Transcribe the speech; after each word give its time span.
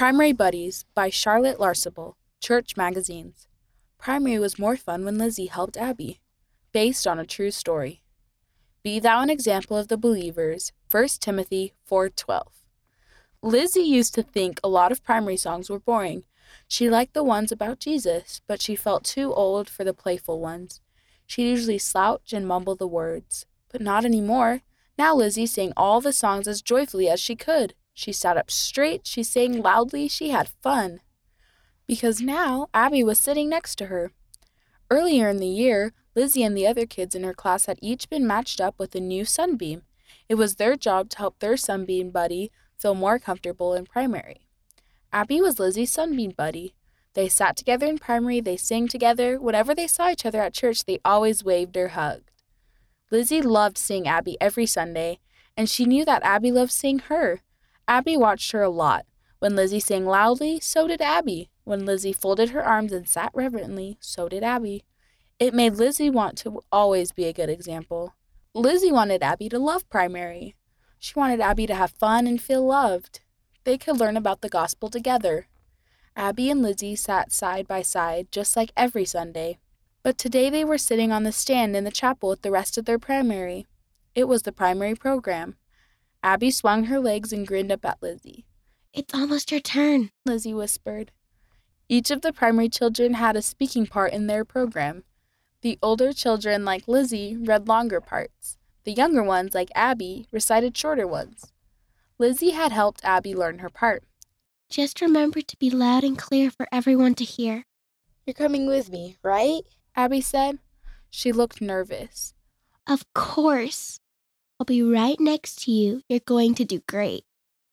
Primary 0.00 0.32
Buddies 0.32 0.86
by 0.94 1.10
Charlotte 1.10 1.58
Larcabal, 1.58 2.14
Church 2.40 2.74
Magazines. 2.74 3.48
Primary 3.98 4.38
was 4.38 4.58
more 4.58 4.78
fun 4.78 5.04
when 5.04 5.18
Lizzie 5.18 5.44
helped 5.44 5.76
Abby. 5.76 6.22
Based 6.72 7.06
on 7.06 7.18
a 7.18 7.26
true 7.26 7.50
story. 7.50 8.02
Be 8.82 8.98
thou 8.98 9.20
an 9.20 9.28
example 9.28 9.76
of 9.76 9.88
the 9.88 9.98
believers. 9.98 10.72
1 10.90 11.20
Timothy 11.20 11.74
4:12. 11.86 12.64
Lizzie 13.42 13.82
used 13.82 14.14
to 14.14 14.22
think 14.22 14.58
a 14.64 14.70
lot 14.70 14.90
of 14.90 15.04
primary 15.04 15.36
songs 15.36 15.68
were 15.68 15.78
boring. 15.78 16.24
She 16.66 16.88
liked 16.88 17.12
the 17.12 17.22
ones 17.22 17.52
about 17.52 17.78
Jesus, 17.78 18.40
but 18.46 18.62
she 18.62 18.76
felt 18.76 19.04
too 19.04 19.34
old 19.34 19.68
for 19.68 19.84
the 19.84 19.92
playful 19.92 20.40
ones. 20.40 20.80
She'd 21.26 21.50
usually 21.50 21.76
slouch 21.76 22.32
and 22.32 22.48
mumble 22.48 22.74
the 22.74 22.88
words. 22.88 23.44
But 23.68 23.82
not 23.82 24.06
anymore. 24.06 24.62
Now 24.96 25.14
Lizzie 25.14 25.44
sang 25.44 25.74
all 25.76 26.00
the 26.00 26.14
songs 26.14 26.48
as 26.48 26.62
joyfully 26.62 27.10
as 27.10 27.20
she 27.20 27.36
could. 27.36 27.74
She 27.94 28.12
sat 28.12 28.36
up 28.36 28.50
straight, 28.50 29.06
she 29.06 29.22
sang 29.22 29.62
loudly, 29.62 30.08
she 30.08 30.30
had 30.30 30.48
fun. 30.62 31.00
Because 31.86 32.20
now 32.20 32.68
Abby 32.72 33.02
was 33.02 33.18
sitting 33.18 33.48
next 33.48 33.76
to 33.76 33.86
her. 33.86 34.12
Earlier 34.90 35.28
in 35.28 35.38
the 35.38 35.46
year, 35.46 35.92
Lizzie 36.14 36.42
and 36.42 36.56
the 36.56 36.66
other 36.66 36.86
kids 36.86 37.14
in 37.14 37.22
her 37.24 37.34
class 37.34 37.66
had 37.66 37.78
each 37.80 38.08
been 38.08 38.26
matched 38.26 38.60
up 38.60 38.78
with 38.78 38.94
a 38.94 39.00
new 39.00 39.24
sunbeam. 39.24 39.82
It 40.28 40.34
was 40.34 40.56
their 40.56 40.76
job 40.76 41.10
to 41.10 41.18
help 41.18 41.38
their 41.38 41.56
sunbeam 41.56 42.10
buddy 42.10 42.50
feel 42.78 42.94
more 42.94 43.18
comfortable 43.18 43.74
in 43.74 43.86
primary. 43.86 44.46
Abby 45.12 45.40
was 45.40 45.58
Lizzie's 45.58 45.92
sunbeam 45.92 46.32
buddy. 46.36 46.74
They 47.14 47.28
sat 47.28 47.56
together 47.56 47.86
in 47.86 47.98
primary, 47.98 48.40
they 48.40 48.56
sang 48.56 48.88
together. 48.88 49.40
Whenever 49.40 49.74
they 49.74 49.86
saw 49.86 50.10
each 50.10 50.24
other 50.24 50.40
at 50.40 50.54
church, 50.54 50.84
they 50.84 51.00
always 51.04 51.44
waved 51.44 51.76
or 51.76 51.88
hugged. 51.88 52.30
Lizzie 53.10 53.42
loved 53.42 53.76
seeing 53.76 54.06
Abby 54.06 54.36
every 54.40 54.66
Sunday, 54.66 55.18
and 55.56 55.68
she 55.68 55.84
knew 55.84 56.04
that 56.04 56.22
Abby 56.22 56.52
loved 56.52 56.70
seeing 56.70 57.00
her. 57.00 57.40
Abby 57.90 58.16
watched 58.16 58.52
her 58.52 58.62
a 58.62 58.70
lot. 58.70 59.04
When 59.40 59.56
Lizzie 59.56 59.80
sang 59.80 60.06
loudly, 60.06 60.60
so 60.60 60.86
did 60.86 61.02
Abby. 61.02 61.50
When 61.64 61.84
Lizzie 61.84 62.12
folded 62.12 62.50
her 62.50 62.64
arms 62.64 62.92
and 62.92 63.08
sat 63.08 63.32
reverently, 63.34 63.98
so 64.00 64.28
did 64.28 64.44
Abby. 64.44 64.84
It 65.40 65.54
made 65.54 65.74
Lizzie 65.74 66.08
want 66.08 66.38
to 66.38 66.60
always 66.70 67.10
be 67.10 67.24
a 67.24 67.32
good 67.32 67.50
example. 67.50 68.14
Lizzie 68.54 68.92
wanted 68.92 69.24
Abby 69.24 69.48
to 69.48 69.58
love 69.58 69.90
primary. 69.90 70.54
She 71.00 71.14
wanted 71.16 71.40
Abby 71.40 71.66
to 71.66 71.74
have 71.74 71.90
fun 71.90 72.28
and 72.28 72.40
feel 72.40 72.64
loved. 72.64 73.22
They 73.64 73.76
could 73.76 73.98
learn 73.98 74.16
about 74.16 74.40
the 74.40 74.48
gospel 74.48 74.88
together. 74.88 75.48
Abby 76.14 76.48
and 76.48 76.62
Lizzie 76.62 76.94
sat 76.94 77.32
side 77.32 77.66
by 77.66 77.82
side, 77.82 78.28
just 78.30 78.56
like 78.56 78.70
every 78.76 79.04
Sunday. 79.04 79.58
But 80.04 80.16
today 80.16 80.48
they 80.48 80.64
were 80.64 80.78
sitting 80.78 81.10
on 81.10 81.24
the 81.24 81.32
stand 81.32 81.74
in 81.74 81.82
the 81.82 81.90
chapel 81.90 82.28
with 82.28 82.42
the 82.42 82.52
rest 82.52 82.78
of 82.78 82.84
their 82.84 83.00
primary. 83.00 83.66
It 84.14 84.28
was 84.28 84.42
the 84.42 84.52
primary 84.52 84.94
program. 84.94 85.56
Abby 86.22 86.50
swung 86.50 86.84
her 86.84 87.00
legs 87.00 87.32
and 87.32 87.46
grinned 87.46 87.72
up 87.72 87.84
at 87.84 88.02
Lizzie. 88.02 88.44
It's 88.92 89.14
almost 89.14 89.50
your 89.50 89.60
turn, 89.60 90.10
Lizzie 90.26 90.54
whispered. 90.54 91.12
Each 91.88 92.10
of 92.10 92.22
the 92.22 92.32
primary 92.32 92.68
children 92.68 93.14
had 93.14 93.36
a 93.36 93.42
speaking 93.42 93.86
part 93.86 94.12
in 94.12 94.26
their 94.26 94.44
program. 94.44 95.04
The 95.62 95.78
older 95.82 96.12
children, 96.12 96.64
like 96.64 96.88
Lizzie, 96.88 97.36
read 97.36 97.68
longer 97.68 98.00
parts. 98.00 98.58
The 98.84 98.92
younger 98.92 99.22
ones, 99.22 99.54
like 99.54 99.70
Abby, 99.74 100.26
recited 100.32 100.76
shorter 100.76 101.06
ones. 101.06 101.52
Lizzie 102.18 102.50
had 102.50 102.72
helped 102.72 103.04
Abby 103.04 103.34
learn 103.34 103.58
her 103.58 103.70
part. 103.70 104.04
Just 104.68 105.00
remember 105.00 105.40
to 105.40 105.56
be 105.56 105.70
loud 105.70 106.04
and 106.04 106.16
clear 106.16 106.50
for 106.50 106.66
everyone 106.70 107.14
to 107.16 107.24
hear. 107.24 107.64
You're 108.26 108.34
coming 108.34 108.66
with 108.66 108.90
me, 108.90 109.16
right? 109.22 109.62
Abby 109.96 110.20
said. 110.20 110.58
She 111.10 111.32
looked 111.32 111.60
nervous. 111.60 112.34
Of 112.86 113.04
course. 113.14 113.99
I'll 114.60 114.66
be 114.66 114.82
right 114.82 115.18
next 115.18 115.64
to 115.64 115.72
you. 115.72 116.02
You're 116.06 116.20
going 116.20 116.54
to 116.56 116.66
do 116.66 116.82
great. 116.86 117.24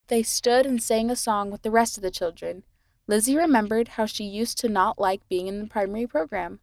They 0.08 0.24
stood 0.24 0.66
and 0.66 0.82
sang 0.82 1.12
a 1.12 1.18
song 1.18 1.52
with 1.52 1.64
the 1.64 1.70
rest 1.70 1.98
of 1.98 2.02
the 2.02 2.10
children. 2.10 2.64
Lizzie 3.08 3.36
remembered 3.36 3.90
how 3.90 4.06
she 4.06 4.24
used 4.24 4.58
to 4.60 4.70
not 4.70 4.98
like 4.98 5.28
being 5.28 5.48
in 5.48 5.60
the 5.60 5.68
primary 5.68 6.08
program, 6.08 6.62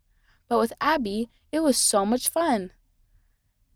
but 0.49 0.59
with 0.59 0.73
Abby, 0.81 1.29
it 1.53 1.61
was 1.61 1.77
so 1.77 2.07
much 2.07 2.31
fun. 2.31 2.71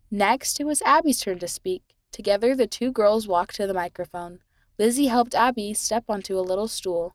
Next, 0.09 0.59
it 0.59 0.63
was 0.63 0.81
Abby's 0.81 1.21
turn 1.21 1.37
to 1.37 1.47
speak. 1.47 1.83
Together, 2.11 2.55
the 2.55 2.65
two 2.65 2.91
girls 2.91 3.27
walked 3.27 3.57
to 3.57 3.67
the 3.67 3.73
microphone. 3.75 4.39
Lizzie 4.79 5.05
helped 5.05 5.35
Abby 5.35 5.75
step 5.75 6.05
onto 6.09 6.39
a 6.39 6.41
little 6.41 6.67
stool. 6.67 7.13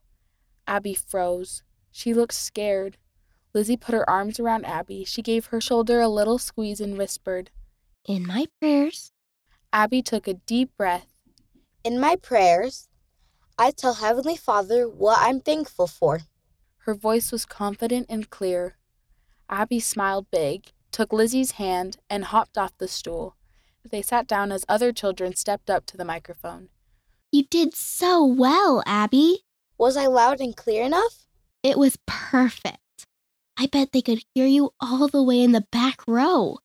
Abby 0.69 0.95
froze. 0.95 1.65
She 1.91 2.15
looked 2.15 2.35
scared. 2.35 2.99
Lizzie 3.53 3.77
put 3.77 3.97
her 3.97 4.09
arms 4.09 4.39
around 4.39 4.65
Abby. 4.65 5.03
She 5.05 5.23
gave 5.23 5.47
her 5.47 5.61
shoulder 5.61 6.01
a 6.01 6.07
little 6.07 6.39
squeeze 6.39 6.81
and 6.81 6.97
whispered, 6.97 7.51
In 8.07 8.25
my 8.27 8.47
prayers, 8.61 9.11
Abby 9.75 10.03
took 10.03 10.29
a 10.29 10.35
deep 10.35 10.71
breath. 10.77 11.09
In 11.83 11.99
my 11.99 12.15
prayers, 12.15 12.89
I 13.59 13.73
tell 13.73 13.95
Heavenly 13.95 14.37
Father 14.37 14.89
what 14.89 15.19
I'm 15.21 15.41
thankful 15.41 15.89
for. 15.89 16.21
Her 16.85 16.95
voice 16.95 17.33
was 17.33 17.45
confident 17.45 18.07
and 18.09 18.31
clear. 18.31 18.77
Abby 19.51 19.81
smiled 19.81 20.31
big, 20.31 20.71
took 20.93 21.13
Lizzie's 21.13 21.53
hand, 21.53 21.97
and 22.09 22.27
hopped 22.27 22.57
off 22.57 22.79
the 22.79 22.87
stool. 22.87 23.35
They 23.85 24.01
sat 24.01 24.29
down 24.29 24.53
as 24.53 24.65
other 24.69 24.93
children 24.93 25.35
stepped 25.35 25.69
up 25.69 25.87
to 25.87 25.97
the 25.97 26.05
microphone. 26.05 26.69
you 27.33 27.43
did 27.43 27.75
so 27.75 28.25
well, 28.25 28.81
Abby. 28.87 29.41
Was 29.77 29.97
I 29.97 30.07
loud 30.07 30.41
and 30.41 30.57
clear 30.57 30.85
enough? 30.85 31.27
It 31.65 31.77
was 31.77 31.99
perfect. 32.07 32.79
I 33.59 33.67
bet 33.67 33.91
they 33.91 34.03
could 34.03 34.23
hear 34.35 34.47
you 34.47 34.71
all 34.79 35.09
the 35.09 35.23
way 35.23 35.43
in 35.43 35.51
the 35.51 35.67
back 35.73 36.07
row. 36.07 36.59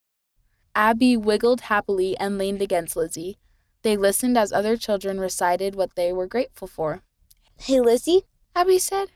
Abby 0.74 1.16
wiggled 1.16 1.62
happily 1.62 2.16
and 2.18 2.38
leaned 2.38 2.62
against 2.62 2.96
Lizzie. 2.96 3.38
They 3.82 3.96
listened 3.96 4.36
as 4.38 4.52
other 4.52 4.76
children 4.76 5.18
recited 5.18 5.74
what 5.74 5.96
they 5.96 6.12
were 6.12 6.26
grateful 6.26 6.68
for. 6.68 7.02
Hey, 7.58 7.80
Lizzie, 7.80 8.22
Abby 8.54 8.78
said. 8.78 9.10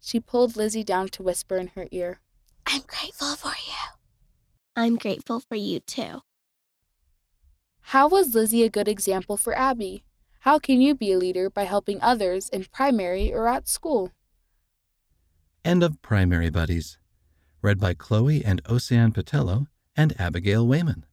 She 0.00 0.20
pulled 0.20 0.56
Lizzie 0.56 0.84
down 0.84 1.08
to 1.10 1.22
whisper 1.22 1.56
in 1.56 1.68
her 1.68 1.86
ear. 1.90 2.20
I'm 2.66 2.82
grateful 2.86 3.34
for 3.36 3.52
you. 3.66 3.74
I'm 4.76 4.96
grateful 4.96 5.40
for 5.40 5.56
you 5.56 5.80
too. 5.80 6.22
How 7.80 8.08
was 8.08 8.34
Lizzie 8.34 8.62
a 8.62 8.70
good 8.70 8.88
example 8.88 9.36
for 9.36 9.56
Abby? 9.56 10.04
How 10.40 10.58
can 10.58 10.80
you 10.80 10.94
be 10.94 11.12
a 11.12 11.18
leader 11.18 11.50
by 11.50 11.64
helping 11.64 12.00
others 12.00 12.48
in 12.48 12.64
primary 12.64 13.32
or 13.32 13.48
at 13.48 13.68
school? 13.68 14.12
End 15.64 15.82
of 15.82 16.00
Primary 16.00 16.50
Buddies. 16.50 16.98
Read 17.60 17.78
by 17.78 17.92
Chloe 17.92 18.44
and 18.44 18.62
Ocean 18.66 19.12
Patello 19.12 19.66
and 19.96 20.18
Abigail 20.20 20.66
Wayman. 20.66 21.04